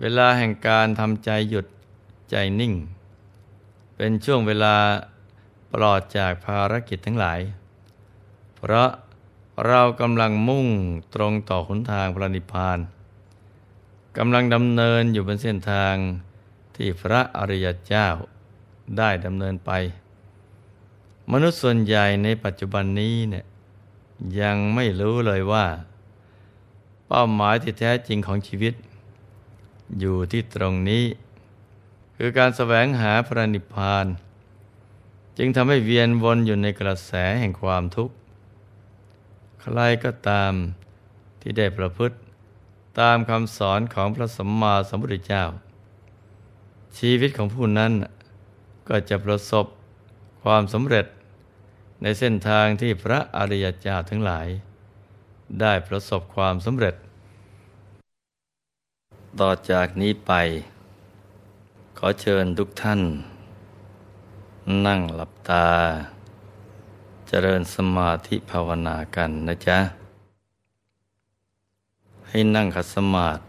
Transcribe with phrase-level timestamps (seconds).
[0.00, 1.66] เวลาแห่งการทำใจหยุด
[2.30, 2.74] ใจนิ่ง
[3.96, 4.74] เป็นช่วงเวลา
[5.72, 7.40] ปลอดจากภารกิจทั้งหลาย
[8.56, 8.90] เพราะ
[9.66, 10.68] เรากำลังมุ่ง
[11.14, 12.78] ตรงต่อหนทางพระนิพพาน
[14.16, 15.94] กำลังดำเนินอยู่บนเส้นทาง
[16.76, 18.06] ที่พระอริยเจ้า
[18.98, 19.70] ได้ดำเนินไป
[21.32, 23.44] มนุษย์ส่วนใหญ่ในปัจจุบันนี้เนี่ย
[24.40, 25.66] ยังไม่รู้เลยว่า
[27.06, 28.74] เป้าหมายที่แท้จริงของชีวิต
[29.98, 31.04] อยู่ที่ตรงนี้
[32.16, 34.06] คือการแสวงหาพระนิพพาน
[35.38, 38.14] จึงทำให้เวียนวนอยู่ในกระแสแห่งความทุกข์
[39.60, 40.52] ใครก็ตาม
[41.40, 42.16] ที่ได้ประพฤติ
[43.00, 45.44] ตามคำสอนของพระสัมมาสัมพุทธเจ้า
[46.98, 47.92] ชีวิตของผู้นั้น
[48.88, 49.66] ก็จะประสบ
[50.42, 51.06] ความสำเร็จ
[52.02, 54.46] ในเส้นทางที่พระอริยเจ้าทั้งหลาย
[55.60, 56.94] ได้ประสบความสำเร็จ
[59.40, 60.32] ต่อจากนี้ไป
[61.98, 63.00] ขอเชิญทุกท่าน
[64.86, 65.68] นั่งหลับตา
[67.28, 69.78] เจริญสมาธิภาวนากันนะจ๊ะ
[72.28, 73.42] ให้นั่งขัดสมาธิ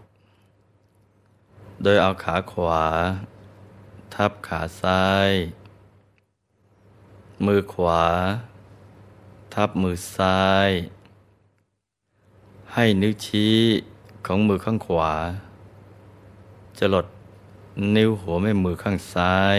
[1.82, 2.84] โดยเอาขาขวา
[4.14, 5.30] ทับขาซ้าย
[7.46, 8.04] มือขวา
[9.54, 10.70] ทับมือซ้าย
[12.72, 13.56] ให้นิ้วชี้
[14.26, 15.12] ของมือข้างขวา
[16.78, 17.06] จะลด
[17.94, 19.58] นิ้วหัวแม่มือข้างซ้าย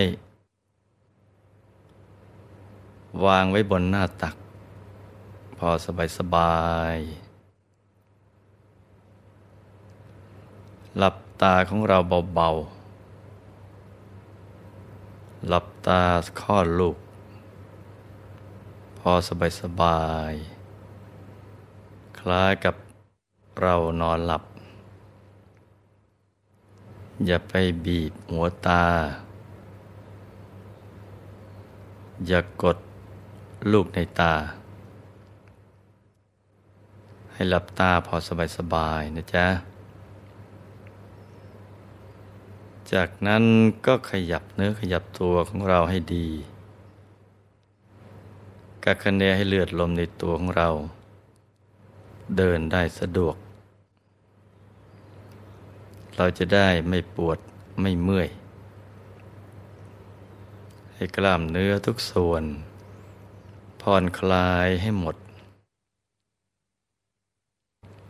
[3.26, 4.36] วางไว้บนหน้าตัก
[5.58, 6.64] พอสบายสบา
[6.96, 6.98] ย
[10.98, 11.98] หลับตาของเรา
[12.34, 16.02] เบาๆ หลับตา
[16.42, 16.98] คลอดลูก
[19.00, 20.34] พอสบายสบาย
[22.20, 22.76] คล้ายกับ
[23.62, 24.44] เรานอนหลับ
[27.24, 27.54] อย่าไป
[27.86, 28.86] บีบหัวตา
[32.28, 32.78] อย่ากด
[33.72, 34.34] ลูกในตา
[37.34, 39.48] ให้หลับตาพอสบายสบายนะจ๊ะ
[42.94, 43.44] จากนั้น
[43.86, 46.28] ก็ขยับเนื้อขยับตัวของเราให้ดี
[48.84, 50.70] กักคะแนให้เลือดลมในตัวของเรา
[52.38, 53.36] เดินได้สะดวก
[56.18, 57.38] เราจะได้ไม่ปวด
[57.82, 58.30] ไม่เมื่อย
[60.96, 62.44] ให้กล้ามเนื้อทุกส่วน
[63.82, 65.16] ผ่อนคลายให้หมด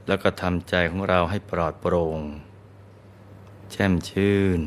[0.07, 2.19] แล้วก็ทำใจของเราให้ปลอดโปร่ง
[3.71, 4.59] แช่มชื่น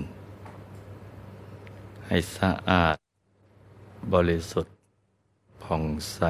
[2.06, 2.96] ให้สะอาด
[4.12, 4.74] บริสุทธิ์
[5.62, 5.82] ผ่อง
[6.12, 6.20] ใส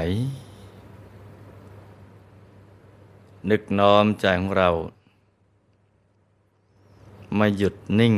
[3.50, 4.70] นึกน้อมใจของเรา
[7.36, 8.14] มาหยุดนิ่ง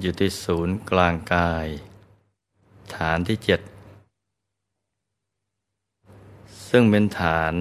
[0.00, 1.66] อยู่ที่ศูนย์กลางกาย
[2.94, 3.60] ฐานที่เจ็ด
[6.68, 7.54] ซึ่งเป็นฐาน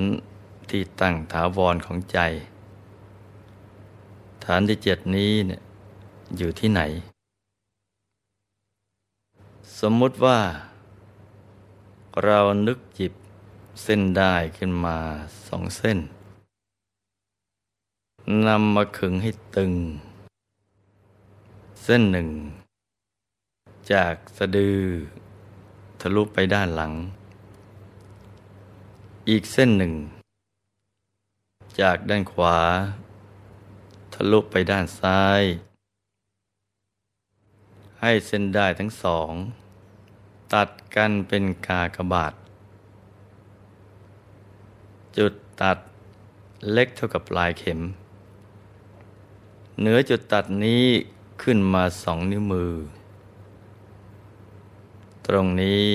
[0.70, 2.20] ที่ตั้งถาวรของใจ
[4.46, 5.62] ฐานที่เจ็ดนี้เนี่ย
[6.38, 6.82] อยู่ที่ไหน
[9.80, 10.40] สมมุติว่า
[12.24, 13.14] เรานึกจิบ
[13.84, 14.98] เส้นได้ขึ้นมา
[15.48, 16.00] สองเส้น
[18.48, 19.74] นำมาขึงให้ตึง
[21.90, 22.30] เส้นหนึ่ง
[23.94, 24.82] จากสะดือ
[26.02, 26.94] ทะลุไปด้านหลัง
[29.30, 29.94] อีกเส้นหนึ่ง
[31.82, 32.58] จากด้านขวา
[34.14, 35.42] ทะลุไปด้านซ้าย
[38.02, 39.32] ให้เส้นได้ทั้งสอง
[40.54, 42.34] ตัดกันเป็นกากบาท
[45.18, 45.78] จุดตัด
[46.72, 47.80] เล็กเท่ากับปลายเข็ม
[49.80, 50.86] เหนือจุดตัดนี้
[51.42, 52.74] ขึ้นมาสองนิ้วมือ
[55.28, 55.86] ตรงนี้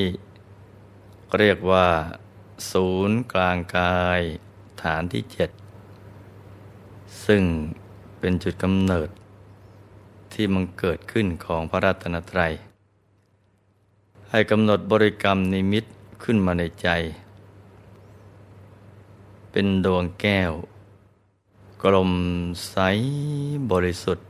[1.39, 1.89] เรียกว่า
[2.71, 4.21] ศูนย์กลางกาย
[4.83, 5.51] ฐานที่เจ็ด
[7.27, 7.43] ซึ่ง
[8.19, 9.09] เป็นจุดกำเนิด
[10.33, 12.53] ที่มันเกิดขึ้นของพระรัตนตรัย
[14.31, 15.85] ให้กำหนดบริกรรมนิมิต
[16.23, 16.89] ขึ้นมาในใจ
[19.51, 20.53] เป็นดวงแก้ว
[21.83, 22.13] กลม
[22.69, 22.77] ใส
[23.73, 24.27] บริสุทธิ์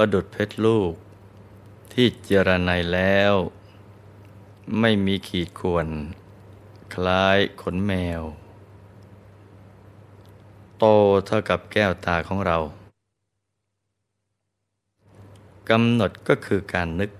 [0.00, 0.92] ประดุดเพชรลูก
[1.92, 3.34] ที่เจรไนแล้ว
[4.80, 5.88] ไม่มีขีดข่วน
[6.94, 8.22] คล้ายขนแมว
[10.78, 10.84] โต
[11.26, 12.58] เท่ากับแก้วตาของเรา
[15.68, 17.10] กำหนดก็คือการนึก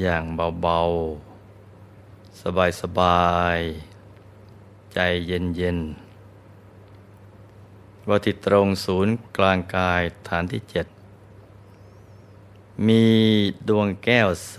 [0.00, 0.24] อย่าง
[0.62, 2.40] เบาๆ
[2.80, 10.86] สบายๆ ใจเย็นๆว่าที่ตรงศูนย์กลางกายฐานที่เจ็ด
[12.86, 13.04] มี
[13.68, 14.58] ดวงแก้วใส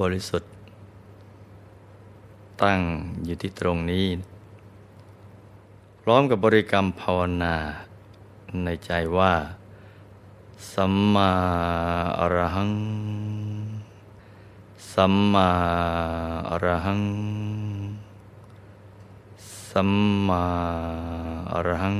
[0.00, 0.52] บริสุทธิ์
[2.62, 2.80] ตั้ง
[3.24, 4.06] อยู่ที่ตรงนี้
[6.02, 7.56] พร้อมกับบริกรรมภาวนา
[8.64, 9.32] ในใจว่า
[10.72, 11.32] สัมมา
[12.18, 12.72] อรหัง
[14.92, 15.50] สัมมา
[16.50, 17.02] อรหัง
[19.70, 19.90] สัม
[20.28, 20.44] มา
[21.52, 21.98] อรหัง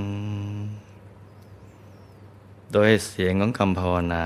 [2.73, 4.25] โดยเสียงของคำภาวนา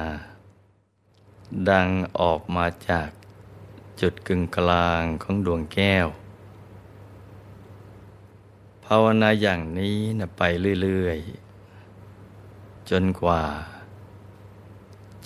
[1.70, 1.88] ดัง
[2.20, 3.08] ออกมาจาก
[4.00, 6.06] จุดกึ่งกลางของดวงแก้ว
[8.84, 10.43] ภาวนาอย่างนี้นะไป
[10.82, 13.43] เรื่อยๆ จนกว่า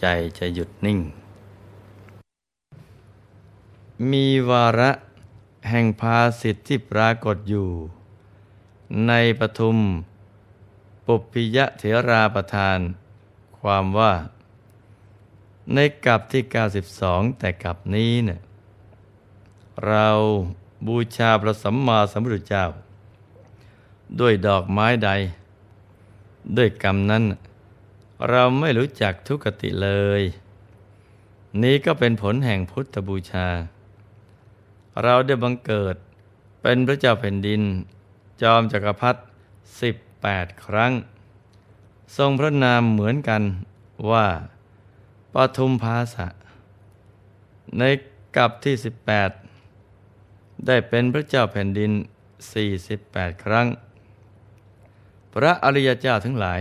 [0.01, 0.05] ใจ
[0.39, 1.01] จะหยุดนิ่ง
[4.11, 4.91] มีวาระ
[5.71, 7.71] แห่งภาสิทธิ์ที่ปรากฏอยู่
[9.07, 9.79] ในปทุม
[11.07, 12.79] ปุพิยะเถราประทาน
[13.59, 14.13] ความว่า
[15.75, 16.43] ในกับที่
[16.93, 18.41] 92 แต่กับนี้เนะ่ย
[19.87, 20.09] เรา
[20.87, 22.67] บูชาพระสัมมาสัมพุทธเจ้า
[24.21, 25.11] ด้วยดอกไม้ใด
[26.57, 27.25] ด้วยกรรมนั้น
[28.29, 29.91] เราไม่รู้จักทุกติเล
[30.21, 30.23] ย
[31.63, 33.49] นี้ก็เป็นผลแห่งพุทธบูชา
[35.03, 35.97] เราได้บังเกิด
[36.63, 37.63] เป็นพระเจ้าแผ่นดิน
[38.43, 39.21] จอมจักรพรรดิ
[39.81, 40.93] สิบแปดครั้ง
[42.17, 43.43] ทรงพระนามเหมือนกัน
[44.11, 44.27] ว่า
[45.37, 46.27] ปทุมภาษะ
[47.79, 47.83] ใน
[48.37, 49.31] กับที่สิบแปด
[50.67, 51.93] ได้เป็นพระเจ้าแผ่นดิน
[52.53, 53.67] สี่สิบแปดครั้ง
[55.35, 56.61] พระอริยเจ้าทั้งหลาย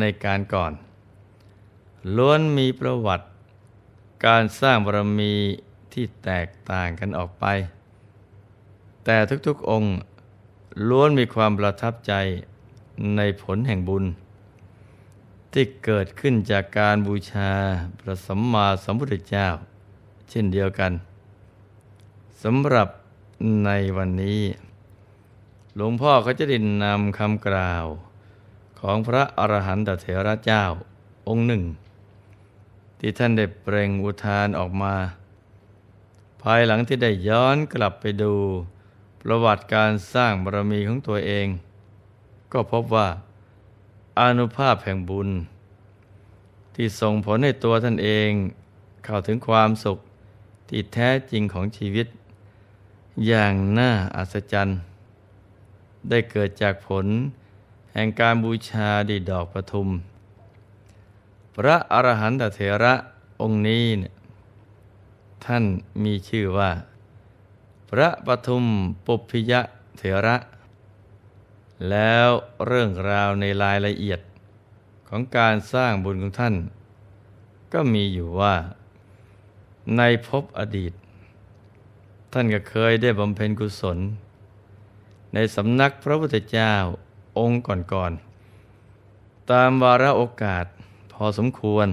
[0.00, 0.72] ในการก่อน
[2.16, 3.26] ล้วนมีประวัติ
[4.26, 5.34] การสร้างบารมี
[5.92, 7.44] ที่แตกต่างกันออกไป
[9.04, 9.16] แต่
[9.46, 9.94] ทุกๆองค์
[10.88, 12.12] ล้วนมีความประทับใจ
[13.16, 14.04] ในผลแห่งบุญ
[15.58, 17.50] ที่เกิดขึ้นจากการบูชา
[18.00, 19.48] พระสัมมาสัมพุทธเจ้า
[20.30, 20.92] เช่นเดียวกัน
[22.42, 22.88] สำหรับ
[23.64, 24.42] ในวันนี้
[25.74, 27.86] หลวงพ่อเขาจะดินนำคำกล่าว
[28.80, 30.64] ของพระอรหันตเถระเจ้า
[31.28, 31.62] องค์หนึ่ง
[32.98, 34.94] ที่ท่านได้เปล่งอุทานออกมา
[36.42, 38.34] ภายหลังที่ได้ย้อนกลับไปดู
[39.22, 41.46] ประวัติการสร้างบารมีของตัวเอง
[42.52, 43.08] ก็พบว่า
[44.20, 45.28] อนุภาพแห่งบุญ
[46.74, 48.30] ที่ส่งผลให้ตัวท่านเอง
[49.04, 49.98] เข้าถึงความสุข
[50.68, 52.06] ที่แท้จริงของชีวิต
[53.26, 54.78] อย่างน่าอัศจรรย์
[56.08, 57.06] ได้เกิดจากผล
[57.92, 59.88] แห่งการบูชาดีดอกประทุม
[61.54, 62.94] พระอรหันตเถระ
[63.42, 64.12] องค์นี้เนี่ย
[65.44, 65.64] ท่าน
[66.04, 66.70] มีชื่อว่า
[67.90, 68.64] พระปทุม
[69.06, 69.60] ปุพิยะ
[69.98, 70.36] เถระ
[71.90, 72.28] แล้ว
[72.66, 74.20] เรื่องราวในรายละเอียด
[75.08, 76.54] ของการสร้างบุญของท่าน
[77.72, 78.54] ก็มีอยู่ว่า
[79.96, 80.92] ในภพอดีต
[82.32, 83.98] ท่านก็เคยได้บำเพ็ญกุศล
[85.34, 86.74] ในสำนักพระพุทธเจ้า
[87.38, 90.64] องค์ก่อนๆตามวาระโอกาส
[91.12, 91.88] พอสมควร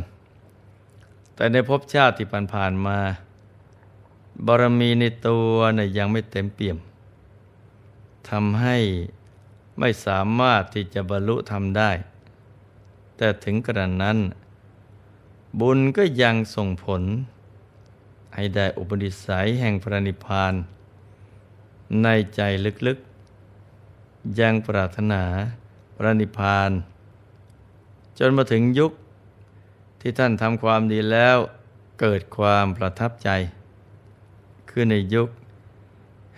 [1.35, 2.99] แต่ในภพชาติที่ผ่านๆมา
[4.45, 6.77] บารมีในตัวเนี่ยยังไม่เต็มเปี่ยม
[8.29, 8.77] ทำให้
[9.79, 11.91] ไม่สามารถที่จะบรรลุทำได้
[13.17, 14.17] แต่ถึงกระนั้น
[15.59, 17.01] บุญก็ยังส่งผล
[18.35, 20.53] ให้ได้อุปนิสัยแห่งพระนิพพาน
[22.03, 22.41] ในใจ
[22.87, 25.23] ลึกๆ ยังปรารถนา
[25.97, 26.71] พระนิพพาน
[28.19, 28.91] จนมาถึงยุค
[29.99, 31.37] ที่ท่านทำความดีแล้ว
[31.99, 33.29] เกิดความประทับใจ
[34.69, 35.29] คือในยุค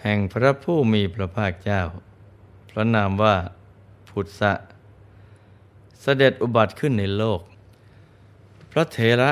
[0.01, 1.82] แห่งพระผู้มีพระภาคเจ้า
[2.77, 3.36] ระนามว่า
[4.10, 4.53] พุทธะ
[6.01, 7.41] เสด็จอุบัติขึ้นในโลก
[8.72, 9.32] พระเถระ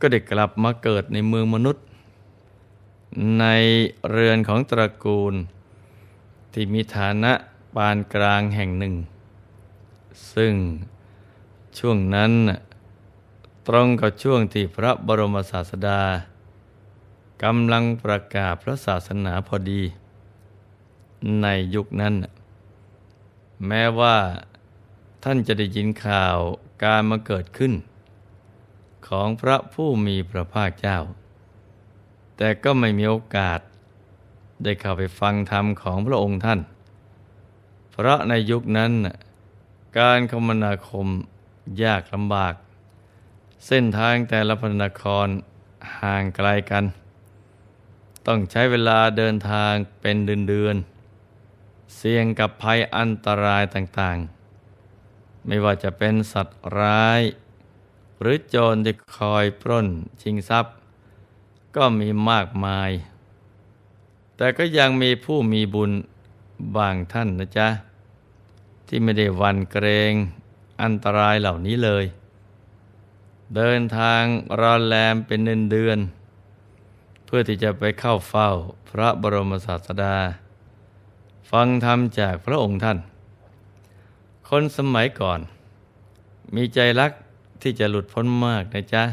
[0.00, 1.84] ก็ได้กลับมาเกิดในเมืองมนุษย์
[3.40, 3.46] ใน
[4.10, 5.34] เรือนของตระกูล
[6.52, 7.32] ที่มีฐานะ
[7.74, 8.94] ปานกลางแห่งหนึ่ง
[10.34, 10.54] ซึ่ง
[11.78, 12.32] ช่วงนั้น
[13.68, 16.00] ตรงกับช่วงที่พระบรมศาสดา
[17.42, 19.82] กำลังประกาศพระศาสนาพอดี
[21.42, 22.14] ในยุคนั้น
[23.66, 24.16] แม้ว่า
[25.24, 26.36] ท่านจะได้ยินข่าว
[26.82, 27.72] การมาเกิดขึ้น
[29.08, 30.98] ของพระผู้มีพระภาคเจ้า
[32.36, 33.60] แต่ก็ไม่มีโอกาส
[34.62, 36.60] ได้เข้าไปฟังธรรมของพระองค์ท่าน
[37.90, 38.92] เพราะในยุคนั้น
[39.98, 41.06] การคมนาคม
[41.82, 42.54] ยากลำบาก
[43.66, 45.28] เส้นทางแต่ละพนคร
[45.98, 46.84] ห่างไกลกัน
[48.26, 50.99] ต้องใช้เวลาเดินทางเป็นเดือนๆ
[51.96, 57.20] เสี่ยงกับภัยอันตรายต่างๆ ไม่ว่าจะเป็นสัตว์ร้าย
[58.20, 59.88] หรือโจรที่คอยปล้น
[60.22, 60.74] ชิงทรัพย์
[61.76, 62.90] ก็มีมากมาย
[64.36, 65.92] แต่ก็ยังมีผู้มีบุญ
[66.76, 67.68] บางท่านนะจ๊ะ
[68.86, 70.12] ที่ไม่ได้วันเกรง
[70.82, 72.04] อันตรายเหล่านี้เลย
[73.56, 74.22] เดินทาง
[74.60, 75.98] รอแรมเป็นเดือนเดือน
[77.24, 78.50] เพื่อที่จะไปเข้าเฝ้า
[78.90, 80.16] พระบรมศาสดา
[81.50, 82.98] ฟังธรรมจากพระองค์ท่าน
[84.48, 85.40] คนสมัยก่อน
[86.54, 87.12] มีใจรัก
[87.62, 89.04] ที่จะหลุดพ้นมากนะจ๊ะ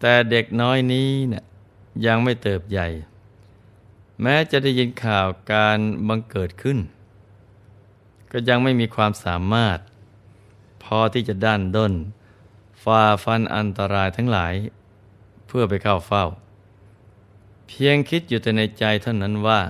[0.00, 1.44] แต่เด็กน้อยนี้เนะี่ย
[2.06, 2.86] ยังไม่เติบใหญ่
[4.22, 6.78] แม้จะได้ยินข่าวการบังเกิดขึ้น
[8.32, 9.78] ก็ยังไม่มีความสามารถ
[10.82, 11.92] พอที่จะด้านด้น
[12.84, 14.54] ฝ่าฟันอันตรายทั้งหลาย
[15.46, 16.24] เพื่อไปเข้าเฝ้า
[17.68, 19.60] เพียงคิดอยู่แต่ในใจเท่านั้นว่า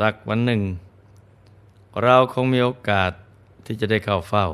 [0.00, 0.62] สักวันหนึ่ง
[2.02, 3.12] เราคงมีโอกาส
[3.66, 4.46] ที่จะได้เข้าเฝ้า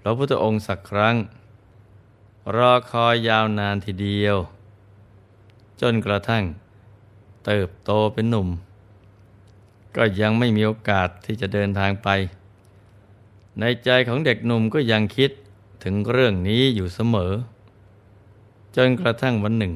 [0.00, 1.16] พระพุทธองค์สักครั้ง
[2.56, 4.36] รอคอยยาวนานทีเดียว
[5.80, 6.44] จนกระทั่ง
[7.44, 8.48] เติบโตเป็นหนุ่ม
[9.96, 12.08] ก็ยังไม่มีโอกาสที่จะเดินทางไป
[13.60, 15.30] ในใจของเด็กหนุ่มก็ยังคิด
[15.84, 17.32] ถึงเรื่องนี้อยู่เสมอ
[18.76, 19.72] จนกระทั่งวันหนึ่ง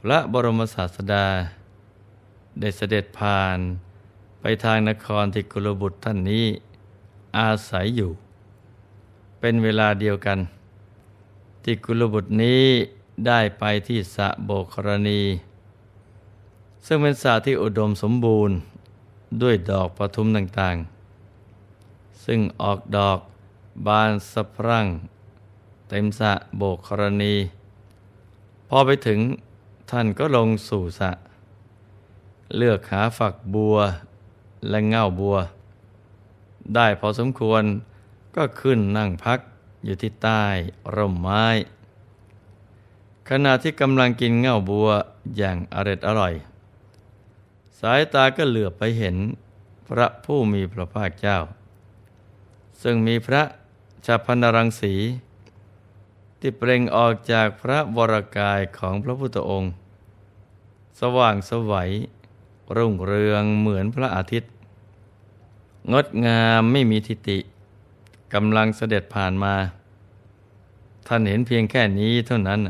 [0.00, 1.26] พระบรมศาสดา
[2.60, 3.58] ได้เสด็จผ่าน
[4.40, 6.46] ไปทางนครที่กุลบุตรท่านนี้
[7.38, 8.10] อาศัยอยู่
[9.40, 10.38] เป็นเวลาเดียวกัน
[11.62, 12.64] ที่กุลบุตรนี้
[13.26, 15.22] ได้ไปที่สะโบกรณี
[16.86, 18.56] ซึ่งเป็นสระที่อุดมสมบูรณ์
[19.42, 23.18] ด้วยดอกประทุมต่างๆ ซึ่งออกดอก
[23.86, 24.86] บานสะพรั่ง
[25.88, 27.34] เต็มสะโบกกรณี
[28.68, 29.20] พอไปถึง
[29.90, 31.10] ท่านก็ลงสู่สะ
[32.56, 33.76] เลือกหาฝักบัว
[34.68, 35.36] และเง่าบัว
[36.74, 37.62] ได้พอสมควร
[38.36, 39.38] ก็ขึ้นนั่งพัก
[39.84, 40.44] อยู่ที่ใต้
[40.94, 41.46] ร่มไม้
[43.28, 44.88] ขณะที่กำลังกินเง่าบัว
[45.36, 46.34] อย่างอร็ดอร่อย
[47.80, 49.16] สายตาก็เหลือบไปเห็น
[49.88, 51.38] พระผู้มีพระภาคเจ้า
[52.82, 53.42] ซึ่งมีพระ
[54.06, 54.94] ชาพันรังสี
[56.40, 59.72] ที่เปล่งออกจากพระวรกายของพระพุทธองค์
[61.00, 61.90] สว่างสวัย
[62.76, 64.50] รุ่งเรืองเหมือนพระอาทิตย์
[65.92, 67.38] งดงามไม่มีทิฏฐิ
[68.34, 69.54] กำลังเสด็จผ่านมา
[71.06, 72.60] ท่านเห็นเพียงแค่นี้เท่านั้น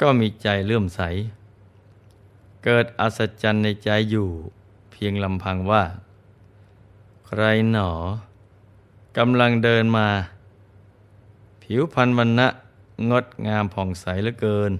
[0.00, 1.00] ก็มีใจเลื่อมใส
[2.64, 4.28] เกิดอัศจรรย์ในใจอยู่
[4.92, 5.82] เพียงลำพังว่า
[7.26, 7.90] ใครหนอ
[9.18, 10.08] กำลังเดินมา
[11.62, 12.48] ผิวพรรณวันนะ
[13.10, 14.72] งดงามผ่องใสเหลือเกิน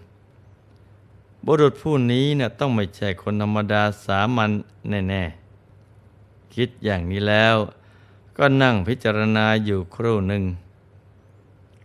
[1.46, 4.50] บุรุษผู้นี้เนี่ยต้องไม่ใช่คนธรรมดาสามัญ
[4.90, 7.56] แน่ๆ คิดอย่างนี้แล้ว
[8.36, 10.44] ก็นั่งพิจารณาอยู่ครู่หนึ่ง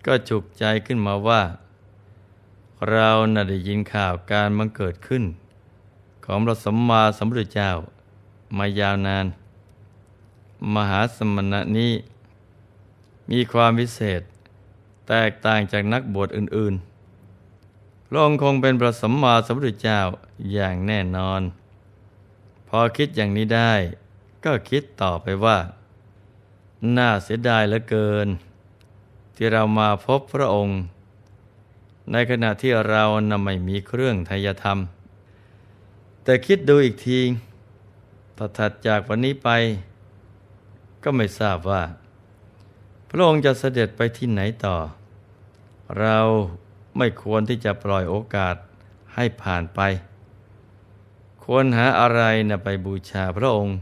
[0.05, 1.41] ก็จุกใจขึ้นมาว่า
[2.89, 5.23] เราน่ะได้ยินข่าวการมันเกิดขึ้น
[6.25, 7.71] ของพระสมมาสัมพุทธเจ้า
[8.57, 9.25] มายาวนาน
[10.73, 11.93] มหาสมณะนี้
[13.31, 14.21] มีความพิเศษ
[15.07, 16.96] แตกต่างจากนักบวชอื่นๆ
[18.07, 19.99] พระองค์คงเป็นพระสัมมาสัมพุทธเจ้า
[20.51, 21.41] อย่างแน่นอน
[22.67, 23.73] พอคิดอย่างนี้ได้
[24.45, 25.57] ก็คิดต่อไปว่า
[26.97, 28.27] น่าเสียดายเหลือเกิน
[29.35, 30.77] ที่เรามาพบพระองค์
[32.11, 34.79] ในขณะที่เรานำไม่มีเครื่องทายธรรม
[36.23, 37.19] แต่คิดดูอีกที
[38.37, 39.49] ถ้าถัดจากวันนี้ไป
[41.03, 41.83] ก็ไม่ทราบว่า
[43.09, 44.75] พระองค์จะเสด็จไปที่ไหนต่อ
[45.99, 46.17] เรา
[46.97, 48.55] ไม่ควรที่จะปล่อยโอกาส
[49.15, 49.79] ให้ผ่านไป
[51.43, 53.77] ควรหาอะไรนะไปบูชาพระองค์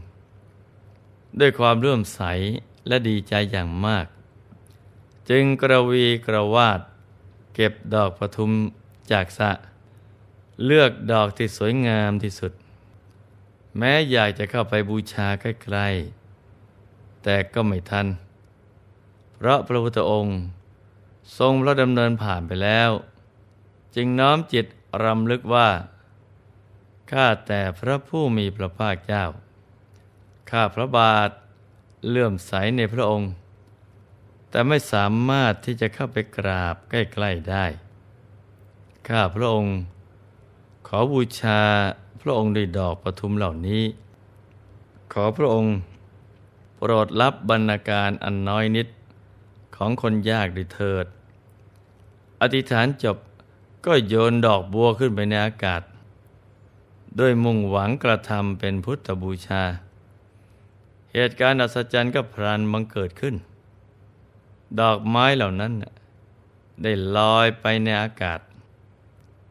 [1.40, 2.20] ด้วยความเลื่อมใส
[2.88, 4.06] และดีใจอย่างมาก
[5.30, 6.80] จึงกระวีกระวาด
[7.54, 8.50] เก็บดอกปทุม
[9.12, 9.50] จากสะ
[10.64, 12.52] เลือกดอกที่สวยงามที่สุด
[13.78, 15.44] แม้อยากจะเข้าไปบูชาใก
[15.74, 18.06] ล้ๆแต่ก็ไม่ทัน
[19.34, 20.38] เพราะพระพุทธองค์
[21.38, 22.90] ทรงพระดำเนินผ่านไปแล้ว
[23.94, 24.66] จึงน้อมจิต
[25.04, 25.68] รำลึกว่า
[27.10, 29.24] ข้าแต่พระผู้มีพระภาคเจ้า
[30.50, 31.30] ข้าพระบาท
[32.08, 33.30] เลื่อมใสในพระองค์
[34.50, 37.64] แต่ไม่สามารถที่จะเข้าไปกราบใกล้ๆได้
[39.08, 39.76] ข้าพระองค์
[40.86, 41.60] ขอบูชา
[42.22, 43.84] พระองค์ด้วยดอกประทุมเหล่านี้
[45.12, 45.74] ขอพระองค์
[46.76, 48.88] โปรดรับบรรณาการอันน้อยนิด
[49.76, 51.06] ของคนยากด้วยเถิด
[52.40, 53.16] อธิษฐานจบ
[53.86, 55.82] ก็โยนดอกบัวขึ้นไปในอากาศ
[57.18, 59.62] ด้วยมุ่งหวังกระทำเป็นพุทธบูชา
[61.12, 63.34] เหตุการณ์อัศจรรย์ก็พลันบังเกิดขึ้น
[64.80, 65.72] ดอกไม้เหล่านั้น
[66.82, 68.40] ได้ลอยไปในอากาศ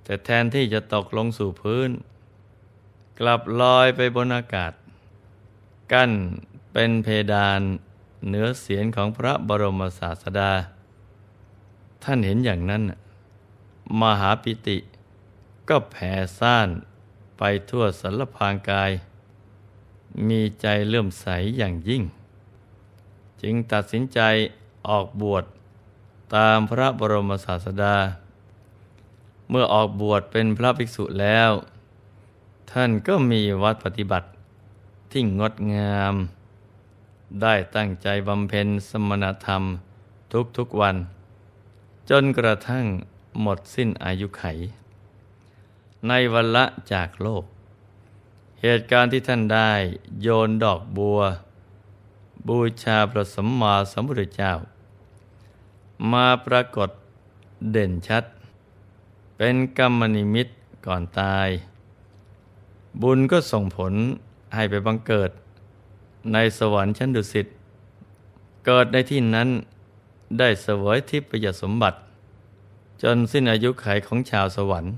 [0.04, 1.90] แต่แทนที่จะตกลงสู่พื้น
[3.20, 4.74] กลับลอยไปบนอากาศ
[5.92, 6.12] กั้น
[6.74, 7.62] เป็นเพดาน
[8.28, 10.52] เหนือเสียงของพระบรมศาสดา
[12.04, 12.84] ท่านเห็นอย่างนั้น
[14.02, 14.78] มหาปิติ
[15.70, 16.70] ก็แผ่ซ่าน
[17.38, 18.92] ไปทั่วสารพางกาย
[20.28, 21.28] มีใจเลื่อมใส
[21.58, 22.04] อย่างยิ่ง
[23.42, 24.20] จึงตัดสินใจ
[24.88, 25.44] ออกบวช
[26.36, 27.96] ตามพระบรมศาสดา
[29.50, 31.52] เมื่อออกบวชเป็นพระภิกษุแล้ว
[32.72, 34.28] ท่านก็มีวัดปฏิบัติ
[35.12, 36.16] ที่งดงาม
[37.42, 39.64] ได้ตั้งใจบำเพ็ญสมณธรรม
[40.58, 40.96] ทุกๆวัน
[42.10, 42.86] จนกระทั่ง
[43.42, 44.44] หมดสิ้นอายุไข
[46.08, 47.44] ในวันละจากโลก
[48.62, 49.72] เหตุการณ์ที่ท่านได้
[50.22, 51.20] โยนดอกบัว
[52.48, 54.54] บูชาพระสัมมาสัมพุทธเจ้า
[56.12, 56.90] มาปรากฏ
[57.72, 58.24] เด่นชัด
[59.38, 60.48] เป็นกรรมนิมิต
[60.86, 61.50] ก่อนตาย
[63.02, 63.94] บุญก็ส่งผล
[64.56, 65.32] ให้ไปบังเกิด
[66.34, 67.48] ในสวรรค์ชั้นดุสิต
[68.66, 69.50] เกิดในที่นั้น
[70.40, 71.98] ได้เสวยทิพยสมบัติ
[73.02, 74.94] จนสิ้นอายุไขของชาวสวรรค์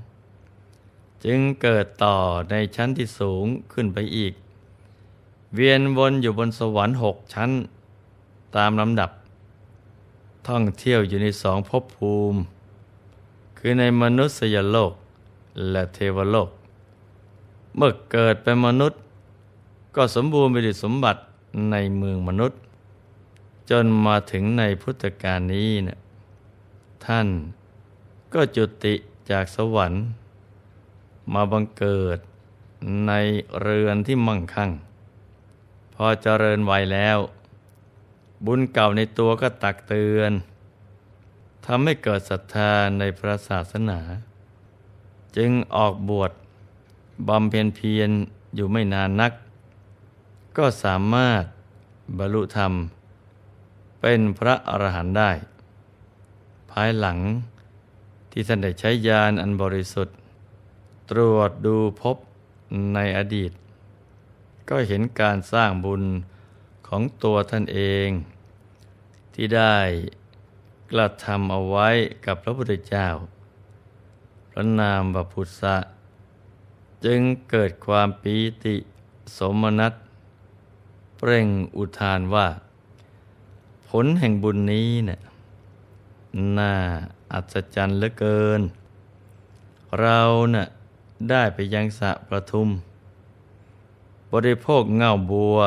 [1.24, 2.16] จึงเกิดต่อ
[2.50, 4.32] ในชั้นที่สูงขึ้นไปอีก
[5.54, 7.50] เวียนวนอยู่บนสวรรค์หกชั้น
[8.56, 9.10] ตามลำดับ
[10.48, 12.38] ท่องเที่ยวอยู่ในสองภพภูมิ
[13.58, 14.92] คือในมนุษยโลก
[15.70, 16.48] และเทวโลก
[17.76, 19.00] เมื่อเกิดเป็นมนุษย์
[19.96, 21.20] ก็สมบูรณ์ไปด้วยสมบัติ
[21.70, 22.60] ในเมืองมนุษย์
[23.70, 25.98] จนมาถึงในพุทธกาลนี้เนะ
[27.04, 27.28] ท่าน
[28.32, 28.94] ก็จุติ
[29.30, 30.02] จากสวรรค์
[31.34, 32.18] มาบังเกิด
[33.06, 33.12] ใน
[33.60, 34.70] เรือนที่มั่งคั่ง
[35.94, 37.18] พอเจริญวัยแล้ว
[38.44, 40.32] บุญเก่าในตัวก็ตักเตือน
[41.66, 44.00] ทำให้เกิดศรัทธาในพระศาสนา
[45.36, 46.32] จึงออกบวช
[47.28, 48.10] บำเพ็ญเพียร
[48.54, 49.32] อยู่ไม่นานนัก
[50.58, 51.44] ก็สามารถ
[52.18, 52.72] บรรลุธรรม
[54.00, 55.30] เป็นพระอรหันต์ได้
[56.70, 57.18] ภายหลัง
[58.30, 60.16] ที่ท่านได้ใช้ยานอันบริสุทธิ์
[61.10, 62.16] ตรวจดูพบ
[62.94, 63.52] ในอดีต
[64.68, 66.02] ก็เห็นการสร้างบุญ
[66.88, 68.08] ของตัวท่านเอง
[69.34, 69.76] ที่ได้
[70.90, 71.88] กระทำเอาไว้
[72.24, 73.08] กับพระพุทธเจ้า
[74.50, 75.76] พระนามบพุทธะ
[77.04, 78.76] จึงเกิดความปีติ
[79.38, 79.94] สมนัต
[81.18, 82.48] เปร่งอุทานว่า
[83.88, 85.20] ผลแห่งบุญนี้เนะี่ย
[86.58, 86.74] น่า
[87.32, 88.60] อัศจรรย์เหลือเกิน
[90.00, 90.20] เรา
[90.52, 90.68] เนะ่ะ
[91.30, 92.68] ได้ไปยังสะประทุม
[94.32, 95.58] บริโภคเงาบัว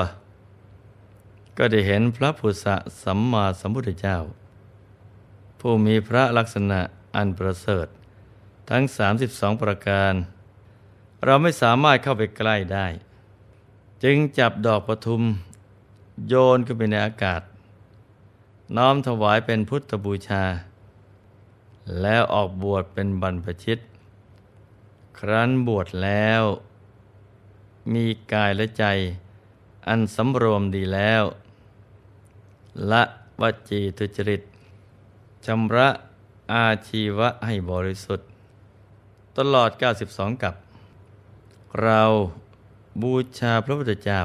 [1.57, 2.65] ก็ได้เห็นพระพุทธ
[3.03, 4.17] สัมมาสัมพุทธเจ้า
[5.59, 6.79] ผู้มีพระลักษณะ
[7.15, 7.87] อันประเสริฐ
[8.69, 8.83] ทั้ง
[9.23, 10.13] 32 ประการ
[11.25, 12.87] เราไม่สามารถเข้าไปใกล้ได้
[14.03, 15.21] จึงจับดอกประทุม
[16.27, 17.41] โยนขึ้นไปในอากาศ
[18.77, 20.43] น้อมถวายเป็นพุทธบูชา
[22.01, 23.79] แล้วออกบวชเป็นบรรพชิต
[25.17, 26.43] ครั้นบวชแล้ว
[27.93, 28.85] มีกายและใจ
[29.87, 31.23] อันสำรวมดีแล้ว
[32.91, 33.03] ละ
[33.41, 34.41] วจีทุจริต
[35.45, 35.89] ชำระ
[36.53, 38.27] อาชีวะให้บริสุทธิ์
[39.37, 39.69] ตลอด
[40.07, 40.55] 92 กับ
[41.83, 42.03] เรา
[43.01, 44.21] บูชาพระพุทธเจ้า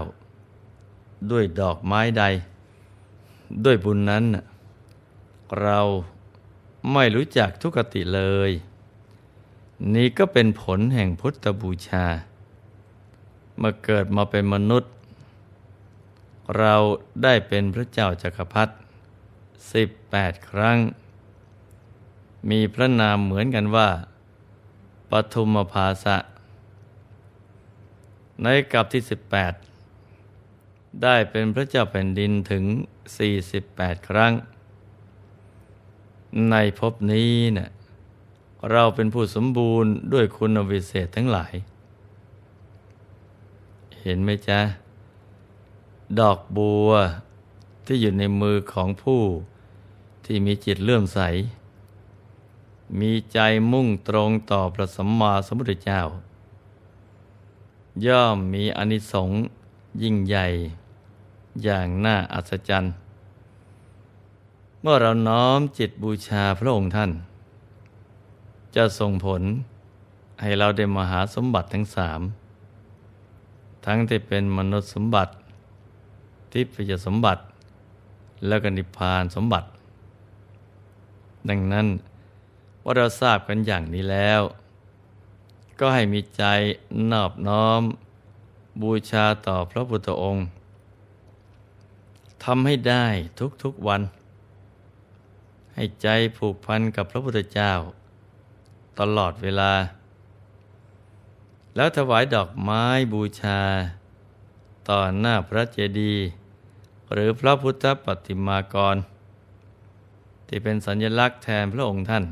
[1.30, 2.24] ด้วยดอกไม้ใด
[3.64, 4.24] ด้วยบุญนั้น
[5.60, 5.80] เรา
[6.92, 8.50] ไม่รู้จักทุกติเลย
[9.94, 12.06] นี้ก็เป็นผลแห่งพุทธบูชา
[13.58, 14.92] เมื่อเกิดมาเป็นมนุษย์
[16.58, 16.74] เรา
[17.22, 18.74] ได้เป็นพระเจ้าจักรพรรดิ
[19.72, 20.78] สิบแปดครั้ง
[22.50, 23.88] มีพระนามเหมือนกันว่า
[25.10, 26.16] ปฐุมภาสะ
[28.42, 29.52] ในกับที่สิบแปด
[31.02, 32.64] ได้เป็นพระเจ้าแผ่นดินถึง
[33.18, 34.32] สี่สิบแปดครั้ง
[36.50, 37.70] ในภพนี้เนะ่ย
[38.70, 41.54] เราเป็นผู้สมบูรณ์ด้วยคุณวิเศษทั้งหลาย
[44.02, 44.60] เห็นไหมจ๊ะ
[46.20, 46.90] ดอกบัว
[47.86, 49.22] ที่อยู่ในมือของผู้
[50.24, 51.20] ที่มีจิตเลื่อมใส
[53.00, 53.38] มีใจ
[53.72, 56.00] มุ่งตรงต่อพระสัมมาสัมพุทธเจ้า
[58.04, 59.40] ย่อมมีอนิสงส์
[60.02, 60.46] ยิ่งใหญ่
[61.62, 62.94] อย่างน่าอัศจรรย์
[64.80, 67.10] เมื่อเราน้อมจิตบูชาพระองค์ท่าน
[68.76, 69.42] จะส่งผล
[70.40, 72.20] ให้เราได้มหาสมบัติทั้งสาม
[73.86, 75.32] ทั้งที่เป็นมนุษย์สมบัติ
[76.52, 77.42] ทิพยสมบัติ
[78.46, 79.68] และก็นิพพานสมบัติ
[81.48, 81.86] ดังนั้น
[82.82, 84.40] ว่าเราทราบกันอย่างนี้แล้ว
[85.78, 86.44] ก็ให้มีใจ
[87.12, 87.82] นอบน้อม
[88.82, 90.44] บูชาต่อพระพุทธองค์
[92.44, 93.06] ทำให้ได้
[93.62, 94.02] ทุกๆวัน
[95.74, 97.72] ให้ใจผูกพันกับพระพุทธเจ้า
[98.98, 99.72] ตลอดเวลา
[101.74, 103.60] แล้วถวายดอกไม้บูชา
[104.88, 106.24] ต่อหน้าพระเจดีย์
[107.12, 108.96] หรือพระพุทธปฏิมากร
[110.46, 112.24] ที่เป็นสัญลักษณ์แทนพระองค์ท่าน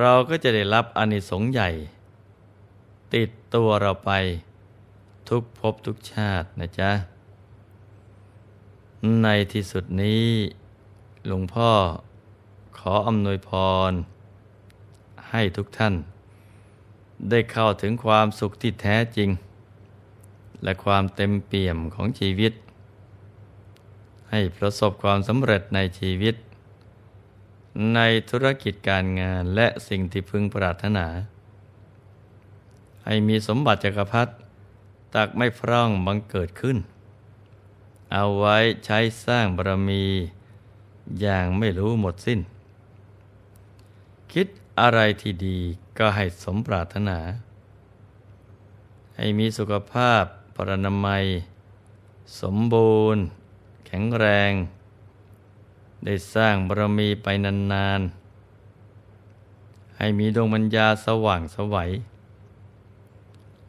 [0.00, 1.70] เราก็จะได้รับอานิสงส์ใหญ่
[3.14, 4.10] ติดตัวเราไป
[5.28, 6.90] ทุกภพทุกชาตินะจ๊ะ
[9.22, 10.26] ในที่สุดนี้
[11.26, 11.70] หลวงพ่อ
[12.78, 13.50] ขออำนวยพ
[13.90, 13.92] ร
[15.30, 15.94] ให้ทุกท่าน
[17.30, 19.30] ได้เข้าถึงความสุขที่แท้จริง
[20.62, 22.52] และความเต็มเปี่ยมของชีวิต
[24.30, 26.34] ให้ประสบความสำเร็จในชีวิต
[27.94, 31.06] ในธุรกิจการงานและสิ่งที่พึงปรารถนา
[33.04, 34.32] ให้มีสมบัติจักรพรรดิ
[35.14, 36.76] ตักไม่พร่องบังเกิดขึ้น
[38.12, 40.04] เอาไว้ใช้สร้างบารมี
[41.20, 42.40] อย่างไม่รู้หมดสิ้น
[44.32, 44.46] คิด
[44.80, 45.58] อะไรที่ดี
[45.98, 47.18] ก็ให้สมปรารถนา
[49.16, 50.22] ให้มีสุขภาพ
[50.56, 51.24] ปรนามัย
[52.40, 53.22] สมบูรณ์
[53.86, 54.52] แข็งแรง
[56.04, 61.90] ได้สร้างบารมีไปนานๆ ให้มีดวงปัญญาสว่างสวัย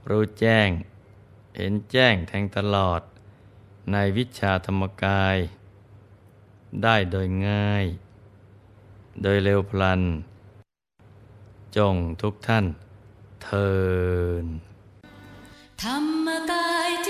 [0.09, 0.69] รู้แจ้ง
[1.55, 3.01] เห็นแจ้งแทงตลอด
[3.91, 5.37] ในวิชาธรรมกาย
[6.83, 7.85] ได้โดยง่าย
[9.21, 10.01] โดยเร็วพลัน
[11.77, 12.65] จงทุกท่าน
[13.43, 13.71] เทิ
[14.43, 14.45] น
[15.81, 17.07] ธรรมกายเ